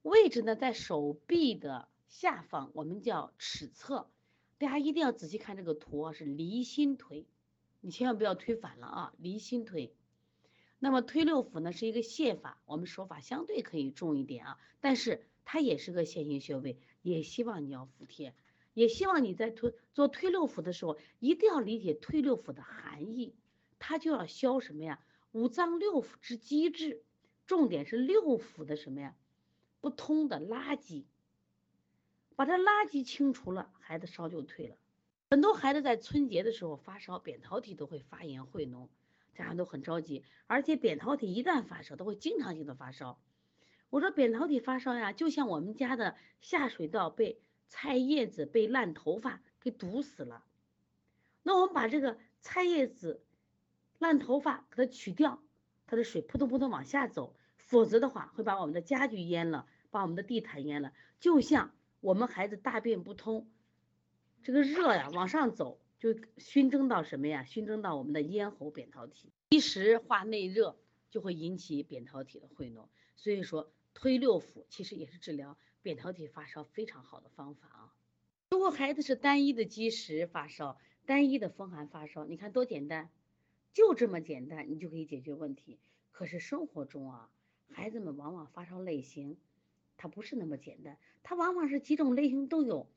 [0.03, 4.09] 位置呢在手臂的下方我们叫尺侧，
[4.57, 7.25] 大家一定要仔细看这个图啊，是离心推，
[7.79, 9.95] 你千万不要推反了啊，离心推。
[10.83, 18.33] 那么推六腑呢是一个泻法，我们手法相对可以重一点啊，但是它也是个线性穴位，也希望你要服帖，
[18.73, 23.35] 也希望你在推做推六腑的时候，一定要理解推六腑的含义，
[23.77, 24.99] 它就要消什么呀？
[25.33, 27.03] 五脏六腑之积滞，
[27.45, 29.15] 重点是六腑的什么呀？
[29.81, 31.03] 不通的垃圾，
[32.35, 34.75] 把这垃圾清除了，孩子烧就退了。
[35.29, 38.87] 很多孩子在春节的时候发烧，扁桃体都会发炎会脓。
[39.33, 43.19] 家长都很着急，而且扁桃体一旦发烧，都会经常性的发烧。
[43.89, 50.43] 我说扁桃体发烧呀，就像我们家的下水道被菜叶子、被烂头发给堵死了。
[51.43, 53.23] 那我们把这个菜叶子、
[53.99, 55.41] 烂头发给它取掉，
[55.87, 60.93] 它的水扑通扑通往下走，否则的话会把我们的家具淹了，把我们的地毯淹了。
[61.19, 63.49] 就像我们孩子大便不通，
[64.43, 65.79] 这个热呀往上走。
[66.01, 67.43] 就熏蒸到什么呀？
[67.43, 70.75] 熏蒸到我们的咽喉扁桃体，积食化内热，
[71.11, 72.87] 就会引起扁桃体的会脓。
[73.15, 77.93] 所以说推六腑其实也是治疗扁桃体发烧非常好的方法啊。
[78.49, 83.11] 如果孩子是单一的积食发烧，单一的风寒发烧，你看多简单，
[83.71, 85.77] 就这么简单，你就可以解决问题。
[86.09, 87.29] 可是生活中啊，
[87.69, 89.37] 孩子们往往发烧类型，
[89.97, 92.87] 它不是那么简单，它往往是几种类型都有。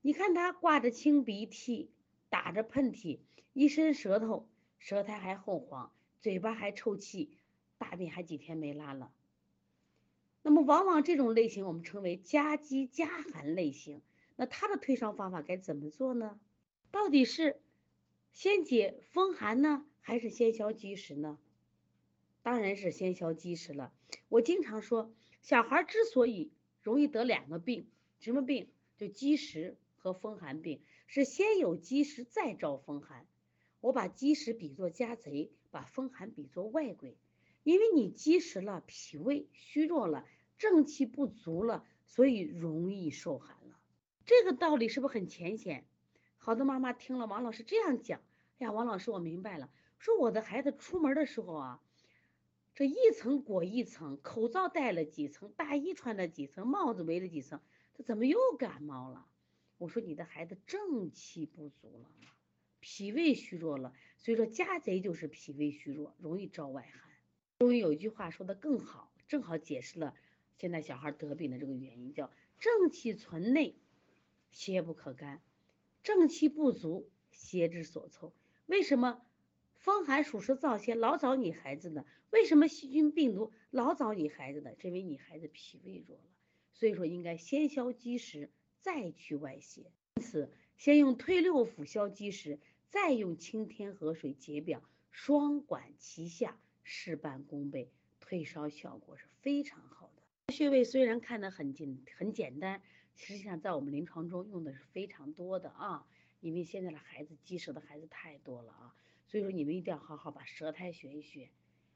[0.00, 1.92] 你看他挂着清鼻涕。
[2.32, 3.18] 打着喷嚏，
[3.52, 5.92] 一伸舌头，舌苔还厚黄，
[6.22, 7.36] 嘴巴还臭气，
[7.76, 9.12] 大便还几天没拉了。
[10.40, 14.00] 那么，往往这种类型我们称为夹积夹寒类型。
[14.36, 16.40] 那它的退烧方法该怎么做呢？
[16.90, 17.60] 到底是
[18.32, 21.38] 先解风寒呢，还是先消积食呢？
[22.42, 23.92] 当然是先消积食了。
[24.30, 27.90] 我经常说，小孩之所以容易得两个病，
[28.20, 28.70] 什么病？
[28.96, 30.80] 就积食和风寒病。
[31.14, 33.26] 是先有积食再招风寒，
[33.80, 37.18] 我把积食比作家贼，把风寒比作外鬼。
[37.64, 40.24] 因为你积食了，脾胃虚弱了，
[40.56, 43.78] 正气不足了，所以容易受寒了。
[44.24, 45.84] 这个道理是不是很浅显？
[46.38, 48.22] 好多妈妈听了王老师这样讲，
[48.58, 49.68] 哎呀，王老师我明白了。
[49.98, 51.82] 说我的孩子出门的时候啊，
[52.74, 57.60] 这一层裹一层，口罩戴了几层，大衣穿了几层，帽子围了几层，
[57.92, 59.26] 他怎么又感冒了？
[59.82, 62.08] 我说你的孩子正气不足了，
[62.78, 67.10] 脾胃虚弱了，所以说家贼就是脾胃虚弱，容易招外寒。
[67.58, 70.14] 中医有一句话说的更好，正好解释了
[70.56, 73.74] 现在小孩得病的这个原因，叫正气存内，
[74.52, 75.38] 邪不可干；
[76.04, 78.32] 正气不足，邪之所凑。
[78.66, 79.20] 为什么
[79.74, 82.04] 风寒暑湿燥邪老找你孩子呢？
[82.30, 84.70] 为什么细菌病毒老找你孩子呢？
[84.80, 86.30] 因为你孩子脾胃弱了，
[86.72, 88.48] 所以说应该先消积食。
[88.82, 100.52] 再去外泄，因此先用推六腑消积食，再用清天河水解表，双管齐下，事半功倍，退烧效果是非常好的。
[100.52, 102.82] 穴位虽然看得很简很简单，
[103.14, 106.04] 实际上在我们临床中用的是非常多的啊，
[106.40, 108.94] 因为现在的孩子积食的孩子太多了啊，
[109.28, 111.48] 所以说你们一定要好好把舌苔学一学。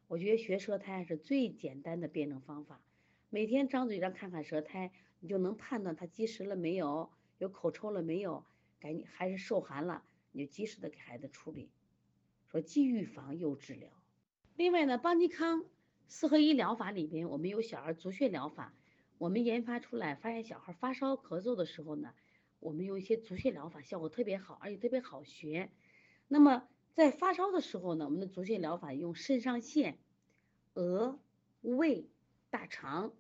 [0.06, 2.80] 我觉得学舌苔是最简单的辩证方法，
[3.28, 4.92] 每天张嘴让看看舌苔。
[5.26, 8.44] 就能判断他积食了没有，有口臭了没有，
[8.80, 11.70] 赶紧还是受寒了，你就及时的给孩子处理，
[12.46, 13.90] 说既预防又治疗。
[14.56, 15.64] 另外呢，邦尼康
[16.08, 18.74] 四合一疗法里边，我们有小儿足穴疗法，
[19.18, 22.14] 我们研发出来，发现小孩发烧咳嗽的时候呢，
[22.60, 25.70] 我们用一些足穴疗法效果特别好，而且特别好学。
[26.28, 29.98] 那么在发烧的时候呢，我们的足穴疗法用肾上腺、
[30.74, 31.18] 额、
[31.60, 32.08] 胃、
[32.50, 33.12] 大肠。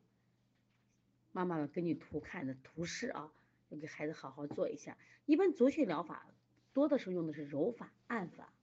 [1.36, 3.30] 妈妈们根据图看的图示啊，
[3.68, 4.96] 要给孩子好好做一下。
[5.26, 6.26] 一般足穴疗法
[6.72, 8.54] 多的时候用的是揉法、按法。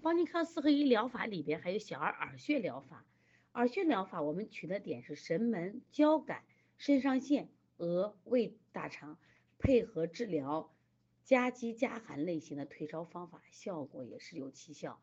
[0.00, 3.04] 邦尼康四合一疗法里边还有小儿耳穴疗法。
[3.52, 6.42] 耳穴疗法我们取的点是神门、交感、
[6.78, 9.18] 肾上腺、额、胃、大肠，
[9.58, 10.72] 配合治疗
[11.22, 14.98] 夹积夹寒类型的退烧方法，效果也是有奇效。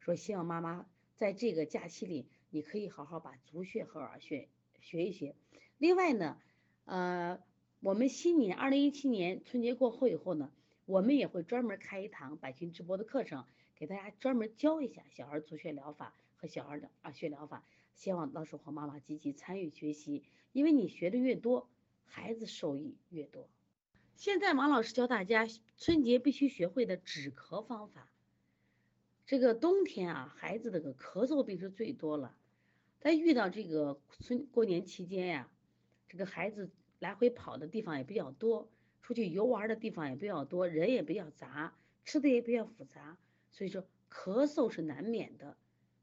[0.00, 0.84] 说希望妈妈
[1.14, 4.48] 在这个假期里，你可以好好把足穴和耳穴
[4.80, 5.36] 学一学。
[5.80, 6.36] 另外呢，
[6.84, 7.42] 呃，
[7.80, 10.52] 我们新年二零一七年春节过后以后呢，
[10.84, 17.64] 我们也会专门开一堂百群直播的课程，给大家专门教一下小儿足穴疗法和小儿的啊穴疗法，
[17.94, 21.66] 希望到时候妈妈积极参与学习，因为你学的越多，
[22.04, 23.48] 孩子受益越多。
[24.16, 28.06] 现在王老师教大家春节必须学会的止咳方法。
[29.24, 32.36] 这个冬天啊，孩子这个咳嗽病是最多了，
[32.98, 35.48] 在遇到这个春过年期间呀。
[36.10, 36.68] 这个孩子
[36.98, 38.68] 来回跑的地方也比较多，
[39.00, 41.72] 出去游玩的地方也比较多，人也比较杂，
[42.04, 43.16] 吃的也比较复杂，
[43.52, 45.56] 所以说咳嗽是难免的。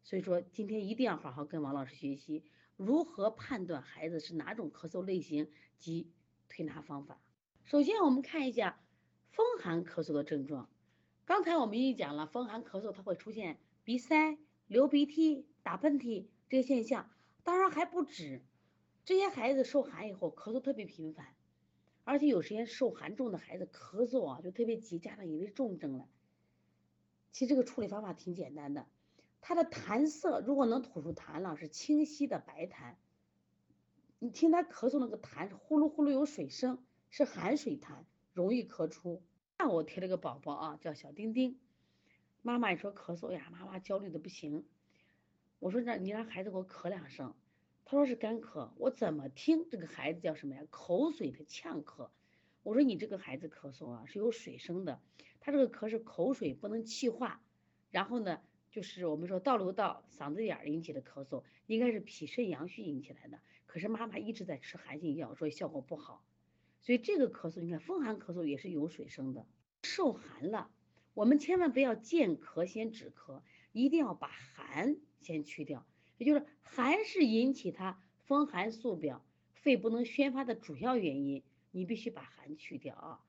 [0.04, 2.46] 所以说今天一定要好好跟王老师学习，
[2.78, 6.10] 如何判断孩子是哪种咳嗽类型及
[6.48, 7.20] 推拿方法。
[7.66, 8.80] 首先我们看一下
[9.32, 10.70] 风寒咳嗽的症状。
[11.26, 17.12] 刚才我们已经讲了，风寒咳嗽它会出现鼻塞、流鼻涕、打喷嚏这些现象，
[17.44, 18.42] 当然还不止。
[19.08, 21.34] 这些孩子受寒以后咳嗽特别频繁，
[22.04, 26.10] 而且有时间受寒重的孩子咳嗽啊就特别急，家长以为重症了。
[27.32, 28.86] 其实这个处理方法挺简单的，
[29.40, 32.96] 他的痰色如果能吐出痰了，是清晰的白痰。
[34.20, 39.24] 你听他咳嗽那个痰呼噜呼噜有水声，是寒水痰，容易咳出。
[39.58, 41.58] 那我贴了个宝宝啊，叫小丁丁。
[42.42, 44.66] 妈妈一说咳嗽呀，妈妈焦虑的不行。
[45.60, 47.34] 我说让你让孩子给我咳两声。
[47.90, 50.62] 他说是干咳，我怎么听这个孩子叫什么呀？
[50.70, 52.10] 口水的呛咳。
[52.62, 55.00] 我说你这个孩子咳嗽啊是有水声的，
[55.40, 57.42] 他这个咳是口水不能气化，
[57.90, 63.40] 然后呢就是我们说倒流到嗓子眼引起的咳嗽，应该是脾肾阳虚引起来的。
[63.68, 66.26] 可是妈妈一直在吃寒性药，所以效果不好。
[66.82, 69.46] 所以这个咳嗽，你看风寒咳嗽也是有水声的。
[69.84, 70.70] 受寒了，
[71.14, 75.86] 我们千万不要见咳先止咳，一定要把寒先去掉。
[76.18, 83.24] 也就是寒是引起他风寒素表、肺不能宣发的主要原因，你必须把寒去掉啊。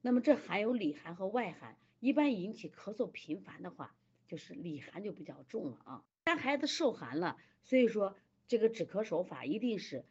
[0.00, 3.94] 那么这寒有里寒和外寒，一般引起咳嗽频繁的话，
[4.26, 6.04] 就是里寒就比较重了啊。
[6.24, 8.16] 当孩子受寒了，所以说
[8.48, 10.04] 这个止咳手法一定是，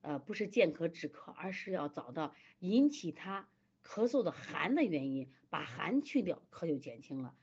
[0.00, 3.48] 呃，不是见咳止咳，而是要找到引起他
[3.84, 7.34] 咳嗽的寒的原因，把寒去掉，咳就减轻了。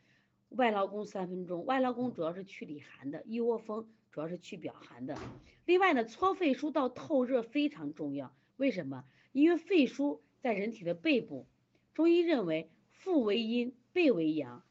[0.50, 3.90] 外劳宫三分钟，外劳宫主要是去里寒的，一窝蜂。
[4.14, 5.18] 主要是去表寒的，
[5.66, 8.32] 另外呢，搓肺腧到透热非常重要。
[8.58, 9.06] 为什么？
[9.32, 11.48] 因为肺腧在人体的背部，
[11.96, 14.64] 中医认为腹为阴，背为阳。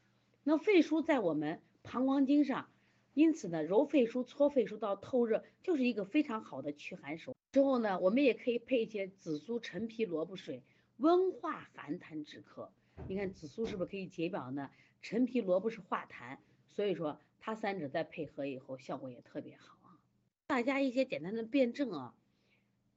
[0.45, 2.69] 那肺腧在我们膀胱经上，
[3.13, 7.35] 因此呢，揉肺腧、搓肺腧到透热，就是一个非常好的驱寒手。
[7.51, 10.63] 之后呢，我们也可以配一些紫苏、陈皮、萝卜水，
[10.95, 12.69] 温化寒痰止咳。
[13.09, 14.69] 你看紫苏是不是可以解表呢？
[15.01, 16.37] 陈皮、萝卜是化痰，
[16.69, 17.19] 所以说。
[17.45, 19.99] 它三者再配合以后，效果也特别好啊！
[20.47, 22.15] 大家一些简单的辩证啊，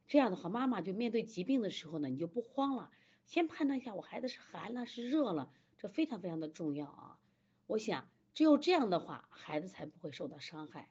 [0.06, 2.92] 这样的话，妈妈就面对疾病的时候呢，你就不慌了，
[3.24, 7.18] 先判断一下我孩子是寒了是热了，这非常非常的重要啊！
[7.66, 10.88] 我想只有这样的话，孩子才不会受到伤害。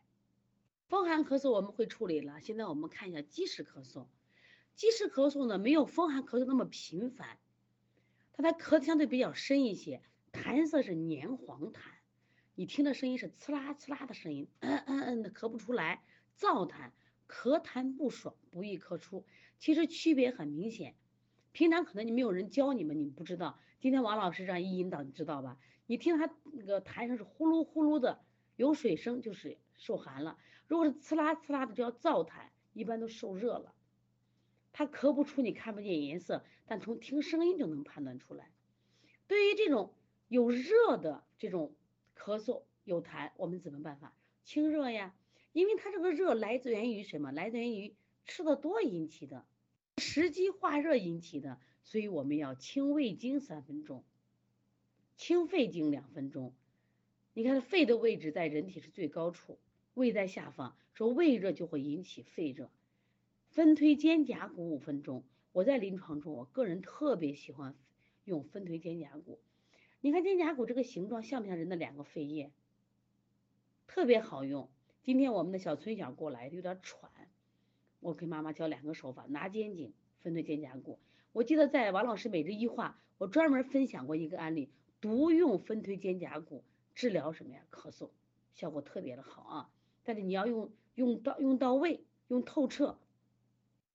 [0.89, 4.07] 风寒咳嗽我们会处理了，现在我们看一下积食咳嗽。
[4.75, 7.39] 积食咳嗽呢，没有风寒咳嗽那么频繁，
[8.33, 10.01] 它它咳相对比较深一些，
[10.33, 11.94] 痰色是黏黄痰。
[12.57, 16.01] 你听的声音是刺啦刺啦的声音，嗯嗯嗯的咳不出来，
[16.37, 16.91] 燥痰，
[17.27, 19.25] 咳痰不爽，不易咳出。
[19.59, 20.95] 其实区别很明显，
[21.51, 23.59] 平常可能你没有人教你们，你们不知道。
[23.81, 25.59] 今天王老师这样一引导，你知道吧？
[25.85, 28.21] 你听他那个痰声是呼噜呼噜的，
[28.55, 30.37] 有水声就是受寒了；
[30.67, 33.75] 如果是刺啦刺啦的，就叫燥痰，一般都受热了。
[34.71, 38.49] 他咳不出，你看不见颜色，但从听声音就能判断出来。
[39.27, 39.93] 对于这种
[40.29, 41.75] 有热的这种。
[42.17, 44.15] 咳嗽有痰，我们怎么办法？
[44.43, 45.15] 清热呀，
[45.53, 47.31] 因为它这个热来自于什么？
[47.31, 49.45] 来自于吃的多引起的，
[49.97, 54.03] 食积化热引起的，所以我们要清胃经三分钟，
[55.17, 56.53] 清肺经两分钟。
[57.33, 59.59] 你看肺的位置在人体是最高处，
[59.93, 62.71] 胃在下方，说胃热就会引起肺热。
[63.49, 67.75] 分推肩胛骨五分钟，我在临床中，我个人特别喜欢
[68.25, 69.39] 用分推肩胛骨。
[70.05, 72.51] 你看肩胛骨这个形状像不像人的两个肺叶？
[73.87, 74.69] 特别好用。
[75.01, 77.09] 今天我们的小崔想过来有点喘，
[78.01, 80.99] 我给妈妈教两个手法：拿肩颈分推肩胛骨。
[81.31, 84.69] 我记得在王老师每日一话，我专门分享过一个案例，
[85.01, 86.63] 独用分推肩胛骨
[86.93, 87.65] 治疗什么呀？
[87.71, 88.11] 咳嗽，
[88.53, 89.69] 效果特别的好啊！
[90.03, 92.99] 但是你要用用到用到位，用透彻。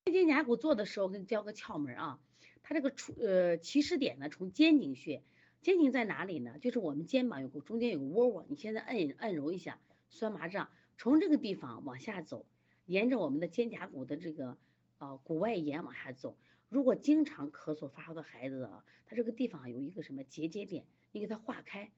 [0.07, 2.21] 肩胛骨做的时候，给你教个窍门啊，
[2.65, 5.23] 它这个出呃起始点呢，从肩颈穴。
[5.63, 6.59] 肩颈在哪里呢？
[6.59, 12.47] 就是我们肩膀有个中间有个窝窝，你现在按按揉一下，酸麻胀，从这个地方往下走，
[12.87, 14.57] 沿着我们的肩胛骨的这个
[14.99, 16.39] 呃骨外沿往下走。
[16.71, 21.91] 如果经常咳嗽发烧的孩子啊，他这个地方有一个什么结节点，你给他化开，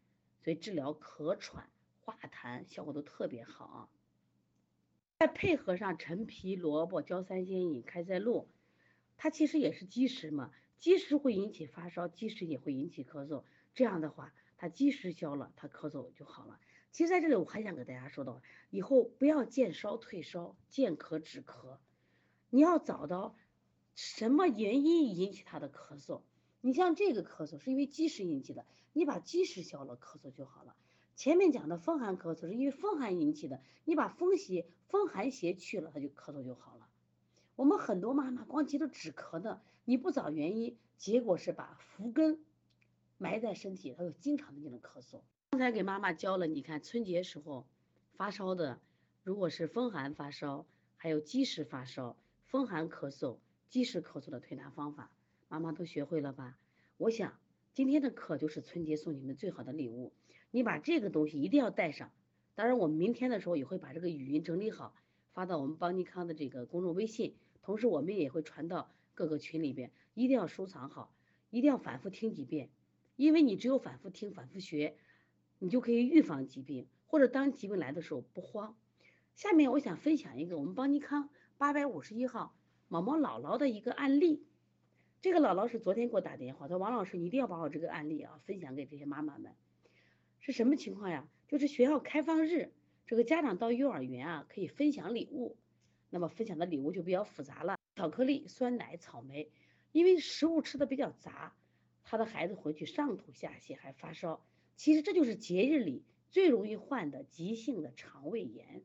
[0.42, 1.68] 所以治疗咳喘
[2.00, 3.88] 化痰效果都特别好啊。
[5.20, 8.48] 再配合上陈皮、萝卜、焦三仙饮、开塞露，
[9.16, 10.50] 它其实也是积食嘛。
[10.82, 13.44] 积食会引起发烧，积食也会引起咳嗽。
[13.72, 16.58] 这样的话，他积食消了，他咳嗽就好了。
[16.90, 21.78] 其实在这里我还想给大家说到，以后不要见烧退烧，见咳止咳。
[22.50, 23.36] 你要找到
[23.94, 26.22] 什么原因引起他的咳嗽？
[26.60, 30.74] 你像这个咳嗽是因为积食引起的，你把积食消了，咳嗽就好了。
[31.14, 36.88] 前面讲的风寒咳嗽是因为风寒引起的，你把风邪、风寒邪去了，它就咳嗽就好了。
[37.54, 42.38] 我们很多妈妈光急着止咳的，你不找原因，结果是把福根
[43.18, 45.20] 埋在身体，它就经常的那种咳嗽。
[45.50, 47.66] 刚才给妈妈教了，你看春节时候
[48.14, 48.80] 发烧的，
[49.24, 50.64] 如果是风寒发烧，
[50.96, 55.10] 还有积食发烧、风寒咳嗽、积食咳嗽的推拿方法，
[55.48, 56.56] 妈妈都学会了吧？
[56.96, 57.36] 我想
[57.72, 60.12] 今天的课就是春节送你们最好的礼物。
[60.52, 62.12] 你把这个东西一定要带上，
[62.54, 64.94] 当然我们明天的时候也会把这个语音整理好，
[65.32, 68.88] 发到我们邦尼康的这个公众微信，同时我们也会传到
[69.22, 71.14] 各个群里边，一定要收藏好，
[71.50, 72.70] 一定要反复听几遍，
[73.14, 74.96] 因为你只有反复听、反复学，
[75.60, 78.76] 你就可以预防疾病，或者当疾病来的时候不慌。
[79.36, 82.56] 下面我想分享一个我们邦尼康八百五十一号
[82.88, 84.44] 毛毛姥姥的一个案例，
[85.20, 89.54] 这个姥姥是昨天给我打电话，说王老师你一定要把我这个案例啊分享给这些妈妈们。
[90.40, 91.28] 是什么情况呀？
[91.46, 92.72] 就是学校开放日，
[93.06, 95.56] 这个家长到幼儿园啊可以分享礼物，
[96.10, 99.51] 那么分享的礼物就比较复杂了，巧克力、酸奶、草莓，
[99.93, 101.55] 因为食物吃的比较杂，
[102.05, 104.45] 他的孩子回去上吐下泻还发烧，
[104.76, 108.82] 其实这就是节日里最容易患的急性的肠胃炎，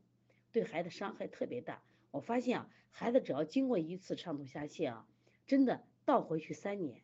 [0.52, 1.82] 对孩子伤害特别大。
[2.10, 5.08] 我发现啊，孩子只要经过一次上吐下泻啊，
[5.46, 7.02] 真的倒回去三年。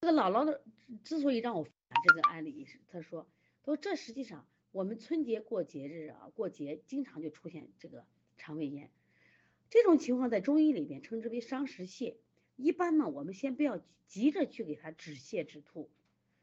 [0.00, 0.62] 这个姥姥的
[1.04, 1.66] 之所以让我。
[2.04, 3.28] 这个案例是，他说，
[3.62, 8.06] 他说这实际上我们春节过节日啊，过节经常就出现这个
[8.38, 8.90] 肠胃炎，
[9.72, 12.16] 这种情况在中医里边称之为伤食泻。
[12.56, 15.88] 一般呢，我们先不要急着去给他止泻止吐，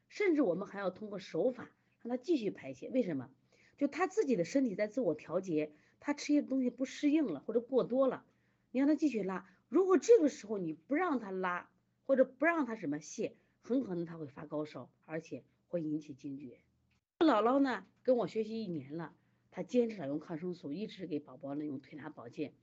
[0.08, 1.70] 甚至我们还要通过手法
[2.02, 2.88] 让他继续排泄。
[2.88, 3.30] 为什么？
[3.78, 5.70] 就他自己的身体在自我调节，
[6.00, 8.24] 他吃些东西不适应了或者过多了，
[8.72, 9.48] 你让他继续拉。
[9.68, 11.70] 如果这个时候你不让他拉
[12.06, 13.30] 或者不让他什么泻。
[13.62, 16.58] 很可能他会发高烧，而且会引起惊厥。
[17.18, 19.14] 姥姥呢跟我学习一年了，
[19.50, 22.54] 她坚持了用抗生素，一直给宝宝呢用推拿保健。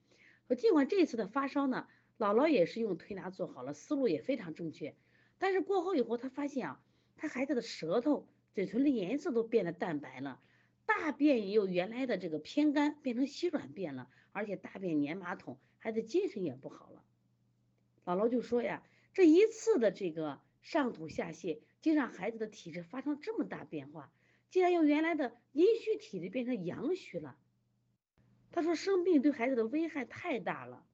[0.47, 1.87] 说尽管这次的发烧呢，
[2.17, 4.95] 姥姥也是用推拿做好了，思路也非常正确。
[5.37, 6.83] 但是过后以后，她发现啊，
[7.15, 10.41] 她孩子的舌头、嘴唇的颜色都变得淡白了，
[10.85, 17.03] 大便也有原来的这个偏干，变成稀软便了，而且大便粘马桶，孩子精神也不好了。
[18.05, 18.83] 姥姥就说呀，
[19.13, 20.41] 这一次的这个。
[20.63, 24.11] 上吐下泻，竟让孩子的体质发生这么大变化，
[24.49, 27.37] 竟然由原来的阴虚体质变成阳虚了。
[28.51, 30.85] 他说生病对孩子的危害太大了，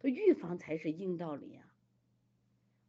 [0.00, 1.66] 说预防才是硬道理啊。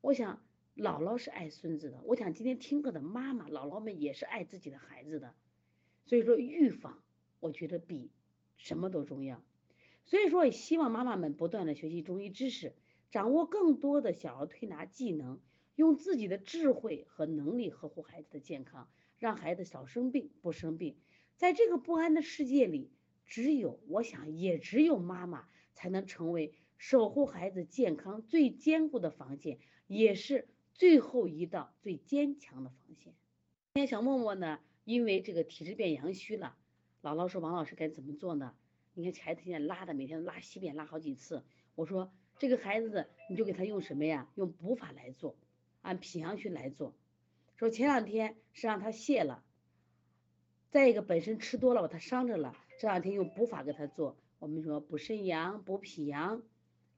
[0.01, 0.41] 我想
[0.75, 5.35] 姥姥是爱孙子的，我想今天听课的妈妈姥姥们也是爱自己的孩子的，
[6.05, 7.03] 所以说预防
[7.39, 8.11] 我觉得比
[8.57, 9.43] 什么都重要。
[10.05, 12.73] 所以说也希望妈妈们不断的学习中医知识，
[13.11, 15.39] 掌握更多的小儿推拿技能。
[15.75, 20.97] 用自己的智慧和能力呵护孩子的健康，让孩子少生病不生病。
[21.37, 22.91] 在这个不安的世界里，
[23.25, 33.13] 只有我想，也只有妈妈才能成为守护孩子健康最坚固的防线，也是最后一道最坚强的防线。
[33.73, 36.57] 今天小默默呢，因为这个体质变阳虚了，
[37.01, 38.55] 姥姥说王老师该怎么做呢？
[38.93, 41.43] 你看孩子现在拉的每天拉稀便拉好几次，
[41.75, 44.29] 我说这个孩子你就给他用什么呀？
[44.35, 45.37] 用补法来做。
[45.81, 46.93] 按脾阳虚来做，
[47.55, 49.43] 说前两天是让他泻了，
[50.69, 56.41] 再一个本身吃多了把他伤着了，这两天用补法给他做，我们说补肾阳、补脾阳、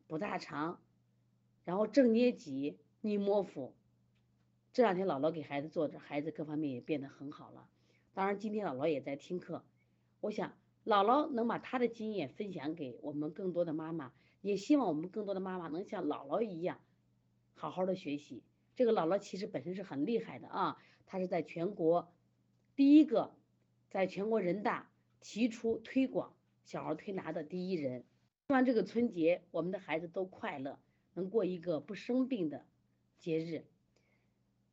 [0.08, 0.80] 补大肠，
[1.66, 3.74] 然后正捏脊、逆摩腹，
[4.72, 7.68] 这两天姥姥给孩子做着，孩子各方面也变得很好了。
[8.14, 9.66] 当然今天姥姥也在听课，
[10.22, 10.54] 我想
[10.86, 16.80] 姥姥能把她的经验分享给我们更多的妈妈，也希望我们更多的妈妈能像姥姥一样，
[17.56, 18.42] 好好的学习。
[18.74, 22.10] 这个姥姥其实本身是很厉害的啊，她是在全国
[22.74, 23.36] 第一个，
[23.90, 24.90] 在全国人大
[25.24, 28.04] 提出推广小儿推拿的第一人。
[28.48, 30.78] 希望这个春节我们的孩子都快乐，
[31.14, 32.66] 能过一个不生病的
[33.18, 33.66] 节日。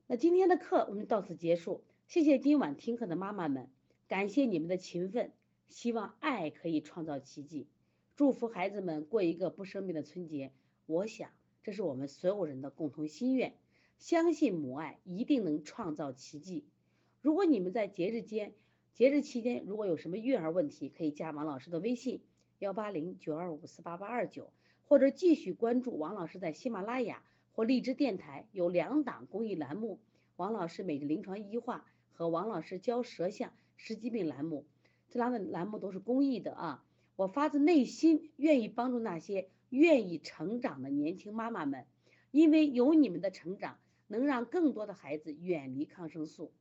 [0.09, 3.71] 那今天的课我们到此结束，谢谢今晚听课的妈妈们，
[4.09, 5.33] 感谢你们的勤奋，
[5.69, 7.69] 希望爱可以创造奇迹，
[8.17, 10.53] 祝福孩子们过一个不生病的春节。
[10.87, 11.31] 我想
[11.63, 13.55] 这是我们所有人的共同心愿。
[13.99, 16.65] 相信母爱一定能创造奇迹。
[17.21, 18.55] 如果你们在节日间、
[18.95, 22.21] 节日期间如果有什么育儿问题，可以加王老师的微信
[22.59, 24.53] 幺八零九二五四八八二九，
[24.85, 27.23] 或者继续关注王老师在喜马拉雅
[27.53, 29.99] 或荔枝电台有两档公益栏目：
[30.37, 34.67] 王老师每日临床医话和王老师教舌象十疾病栏目。
[35.09, 36.85] 这两个栏目都是公益的啊！
[37.17, 41.87] 我发自内心愿意帮助那些愿意成长的年轻妈妈们，
[42.31, 46.53] 因为有你们的成长，能让更多的孩子远离抗生素。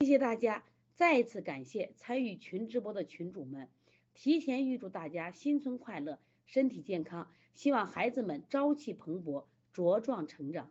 [0.00, 0.64] 谢谢大家，
[0.96, 3.68] 再一次感谢参与群直播的群主们，
[4.14, 10.70] 提前预祝大家新春快乐，身体健康，希望孩子们朝气蓬勃，茁壮成长。